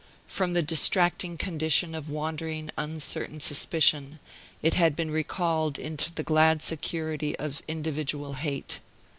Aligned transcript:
From 0.25 0.53
the 0.53 0.63
distracting 0.63 1.37
condition 1.37 1.93
of 1.93 2.09
wandering 2.09 2.71
uncertain 2.75 3.39
suspicion, 3.39 4.17
it 4.63 4.73
had 4.73 4.95
been 4.95 5.11
recalled 5.11 5.77
into 5.77 6.11
the 6.11 6.23
glad 6.23 6.63
security 6.63 7.37
of 7.37 7.61
individual 7.67 8.33
hate. 8.33 8.79